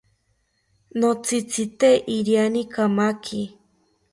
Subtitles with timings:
[0.99, 3.41] Notzitzite iriani kamaki